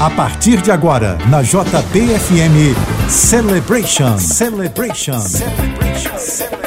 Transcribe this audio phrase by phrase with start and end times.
[0.00, 2.74] A partir de agora, na JBFM
[3.06, 4.16] Celebration.
[4.16, 5.20] Celebration.
[5.20, 6.18] Celebration.
[6.18, 6.60] Celebration.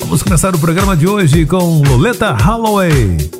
[0.00, 3.39] Vamos começar o programa de hoje com Loleta Holloway.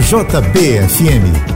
[0.00, 1.55] JBFM.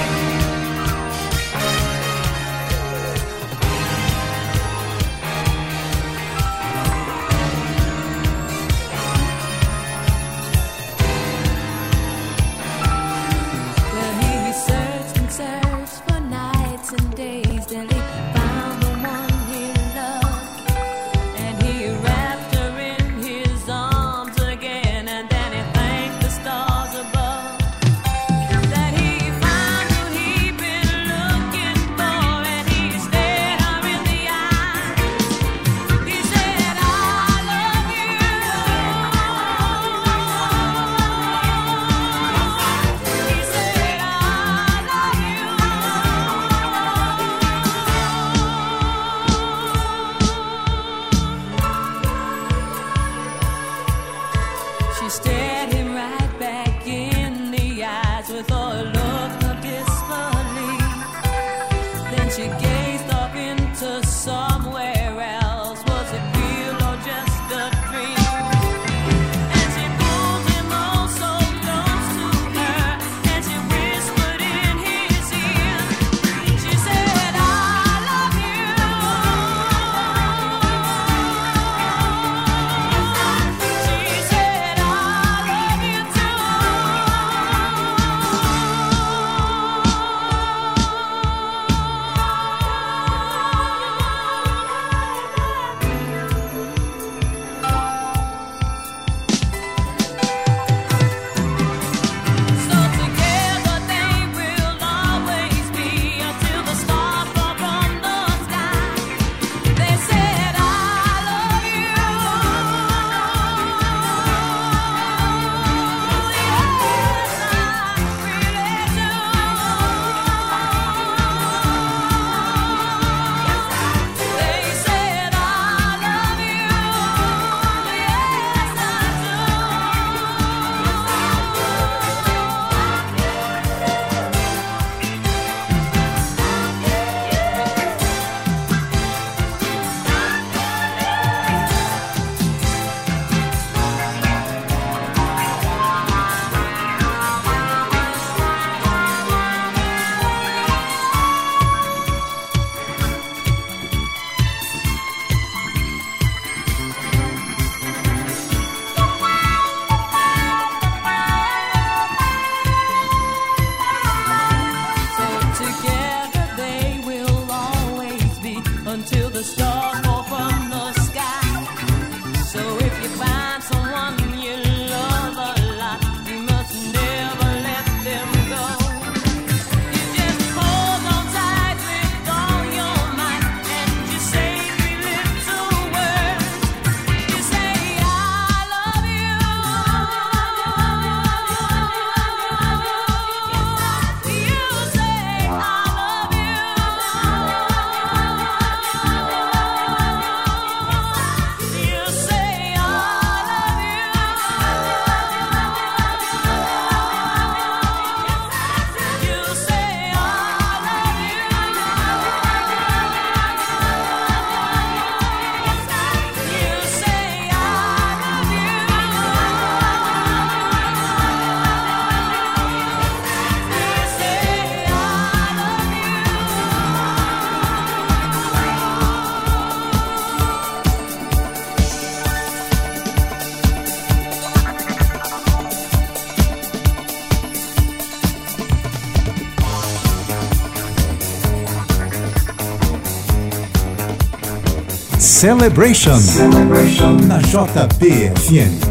[245.41, 247.17] Celebration, Celebration.
[247.27, 248.90] na JBFM.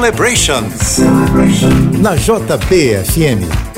[0.00, 0.64] Celebration.
[0.80, 2.00] Celebration.
[2.00, 3.69] Na JBFM.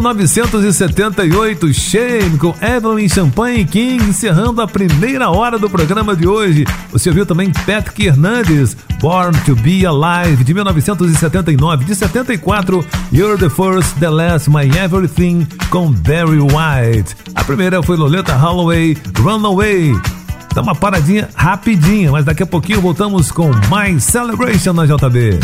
[0.00, 6.64] 1978, Shame com Evelyn Champagne King, encerrando a primeira hora do programa de hoje.
[6.90, 11.84] Você ouviu também Patrick Hernandez, Born to Be Alive, de 1979.
[11.84, 17.14] De 74, You're the First, The Last, My Everything, com Barry White.
[17.34, 19.92] A primeira foi Loleta Holloway, Runaway.
[20.54, 25.38] Dá uma paradinha rapidinha, mas daqui a pouquinho voltamos com mais Celebration na JB.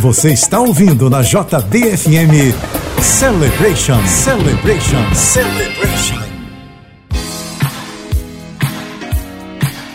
[0.00, 2.71] Você está ouvindo na JBFM
[3.02, 6.22] Celebration, Celebration, Celebration.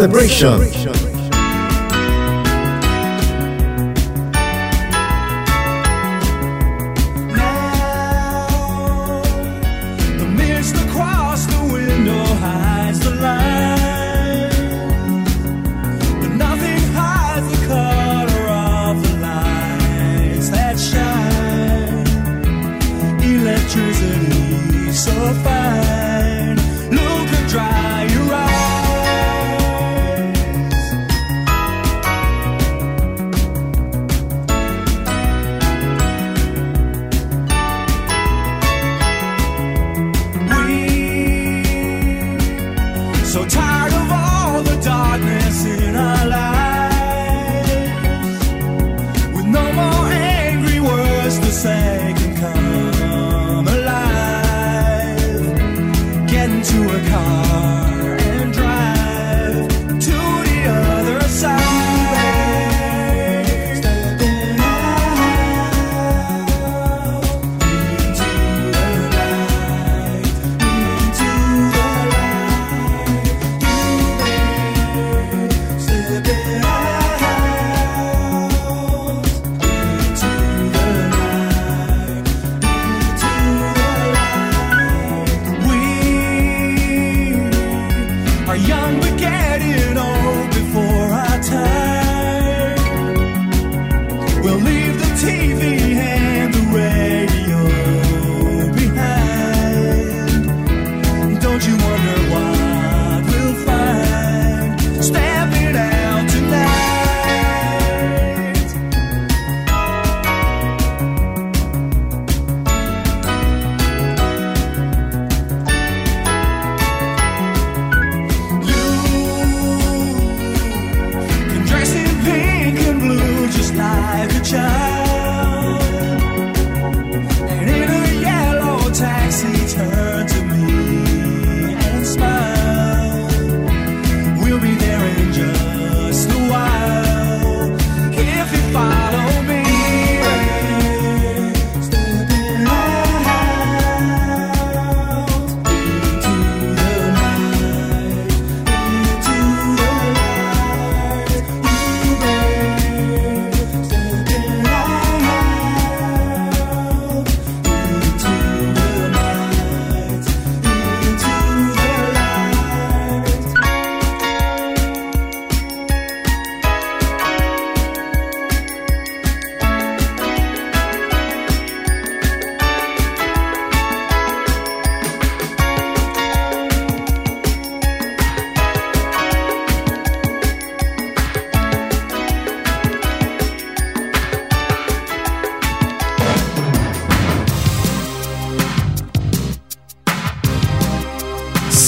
[0.00, 0.48] Celebration.
[0.48, 0.89] Celebration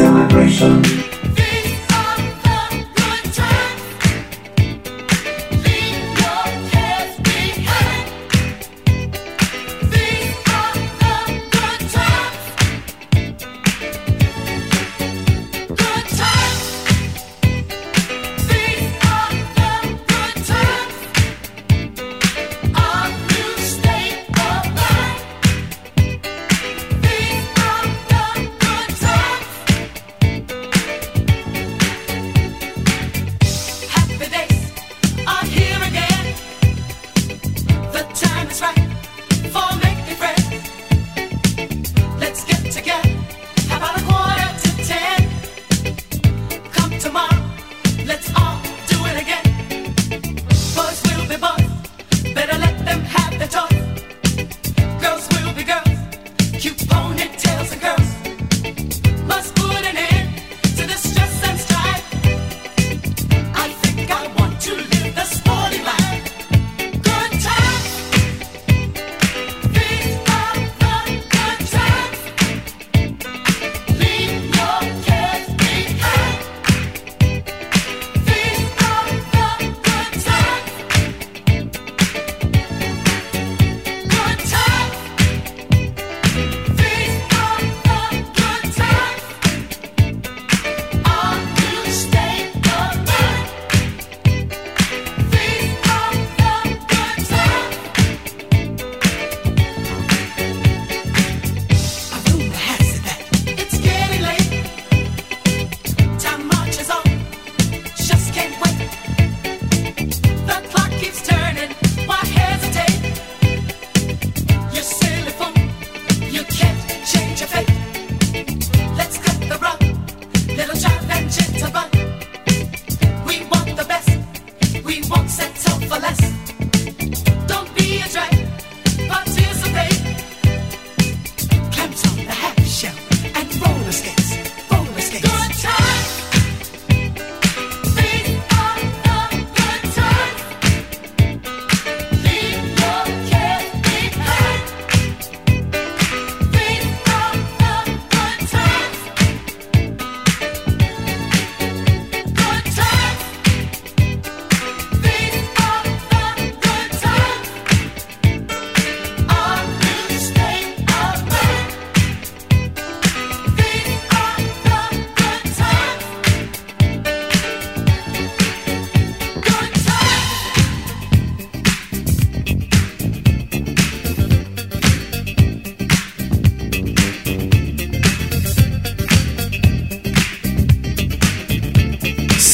[0.00, 0.99] Celebration.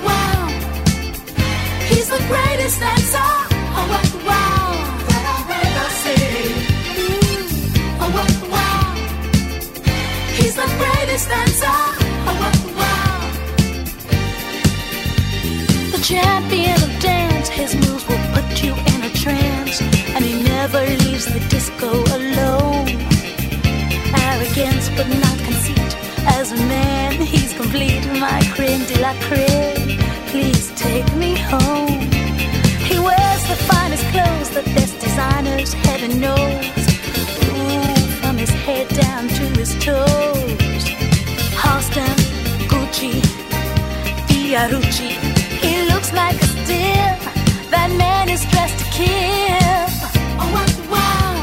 [0.00, 0.48] Oh, what wow!
[1.88, 3.18] He's the greatest dancer.
[3.18, 4.66] Oh, what wow!
[5.08, 6.52] That I've ever seen.
[6.96, 8.10] Mm, oh,
[8.50, 8.86] wow!
[10.36, 11.78] He's the greatest dancer.
[12.26, 13.18] Oh, what wow!
[15.92, 20.80] The champion of dance, his moves will put you in a trance, and he never
[20.80, 22.88] leaves the disco alone.
[24.14, 25.96] Arrogance, but not conceit.
[26.26, 28.06] As a man, he's complete.
[28.20, 29.87] My creme de la creme.
[30.78, 31.98] Take me home.
[32.88, 36.64] He wears the finest clothes, the best designers, heaven knows.
[37.48, 40.84] Ooh, from his head down to his toes.
[41.62, 42.16] Halston,
[42.70, 43.20] Gucci,
[44.28, 45.10] Fiorucci.
[45.64, 47.12] He looks like a steal.
[47.74, 49.84] That man is dressed to kill.
[50.38, 50.48] Oh,
[50.92, 51.34] wow!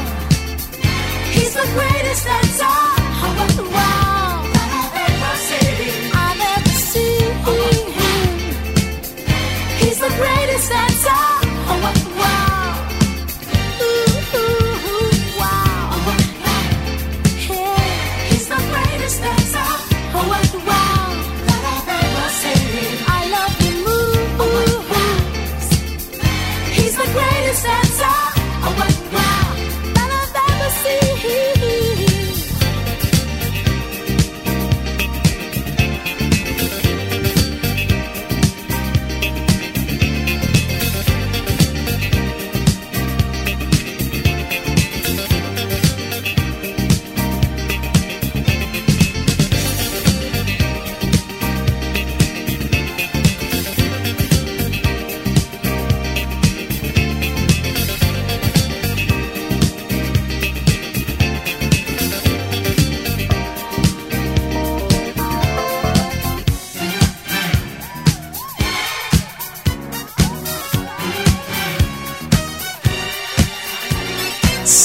[1.30, 2.55] He's the greatest dancer.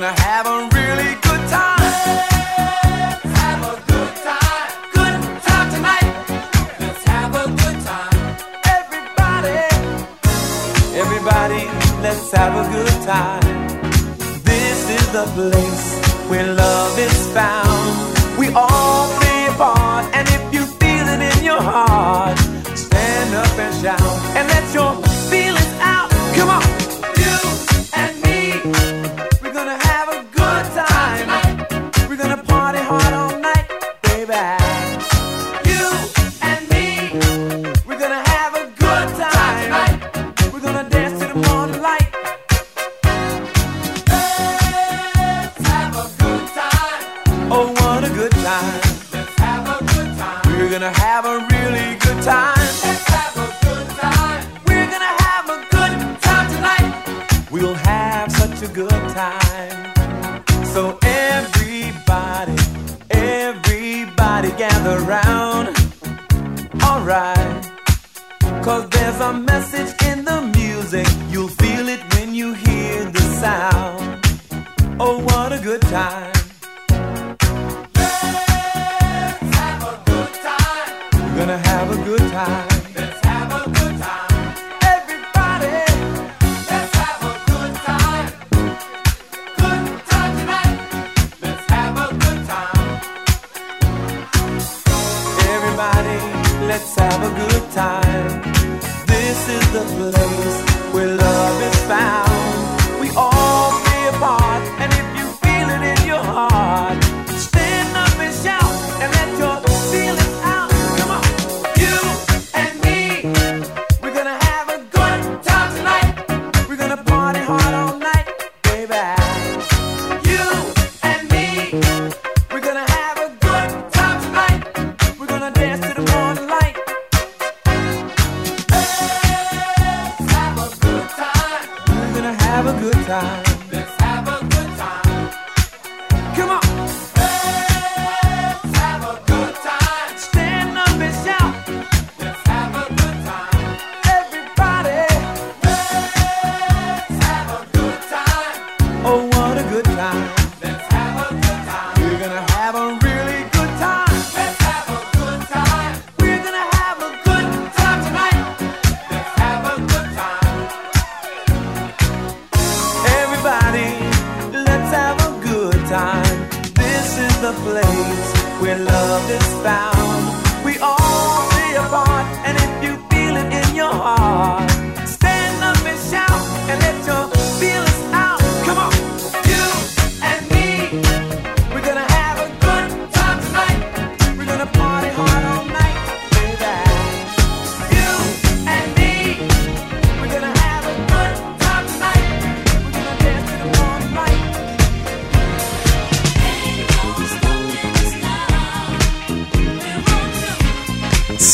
[0.00, 1.80] Gonna have a really good time.
[1.80, 4.68] Let's have a good time.
[4.92, 5.16] Good
[5.48, 6.08] time tonight.
[6.80, 8.18] Let's have a good time.
[8.76, 9.56] Everybody,
[11.00, 11.64] everybody,
[12.02, 13.68] let's have a good time.
[14.44, 15.86] This is the place
[16.28, 18.15] where love is found.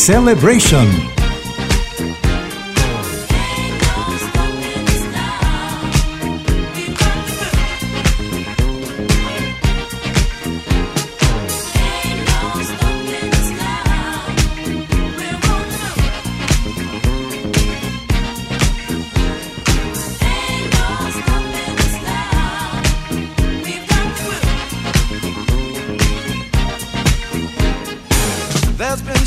[0.02, 1.11] Celebration.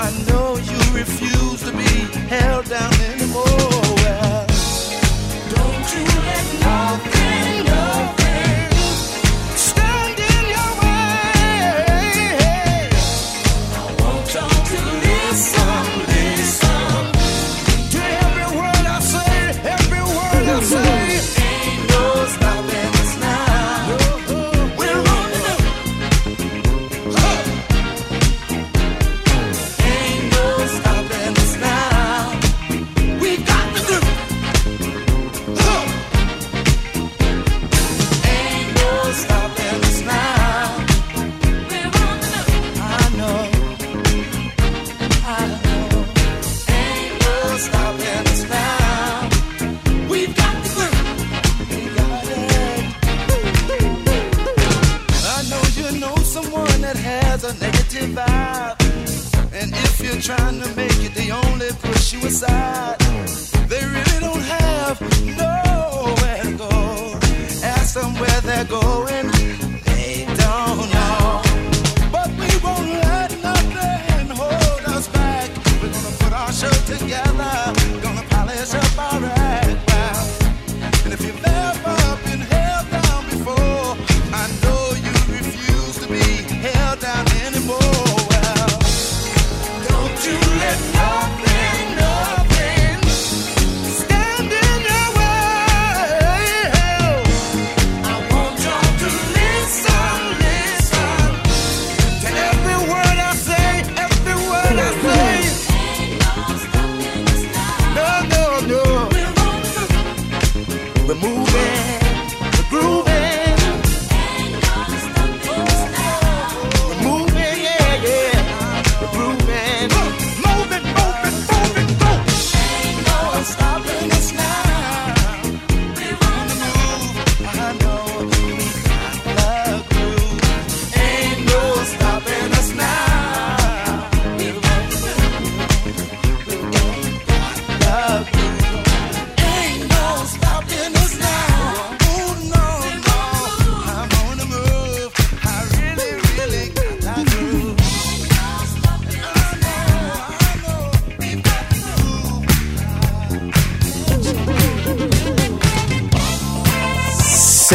[0.00, 3.44] I know you refuse to be held down anymore.
[3.44, 4.46] Well,
[5.50, 7.57] don't you let nothing.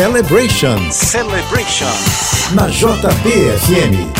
[0.04, 0.92] Celebration.
[0.92, 1.88] Celebration.
[2.56, 4.12] Na JBFM.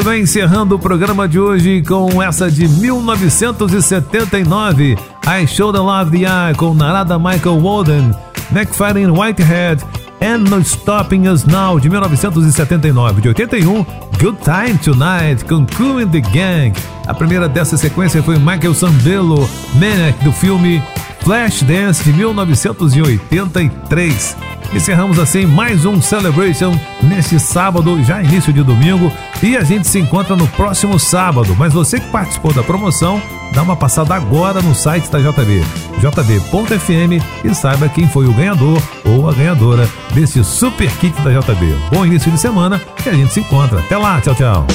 [0.00, 4.96] Muito bem, encerrando o programa de hoje com essa de 1979,
[5.26, 8.10] I Show the Love the Eye com Narada Michael Walden,
[8.50, 9.84] McFadden Whitehead,
[10.22, 13.20] and No Stopping Us Now de 1979.
[13.20, 13.84] De 81,
[14.18, 15.66] Good Time Tonight and
[16.10, 16.72] the Gang.
[17.06, 20.82] A primeira dessa sequência foi Michael Sambello, Maniac do filme
[21.20, 24.34] Flashdance de 1983.
[24.72, 26.72] Encerramos assim mais um Celebration
[27.02, 31.56] neste sábado, já início de domingo, e a gente se encontra no próximo sábado.
[31.58, 33.20] Mas você que participou da promoção,
[33.52, 35.62] dá uma passada agora no site da JB,
[36.00, 41.76] jb.fm e saiba quem foi o ganhador ou a ganhadora desse super kit da JB.
[41.92, 43.80] Bom início de semana e a gente se encontra.
[43.80, 44.66] Até lá, tchau, tchau.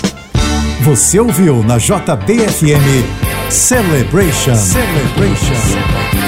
[0.82, 3.06] Você ouviu na JBFM
[3.50, 4.56] Celebration.
[4.56, 6.25] Celebration.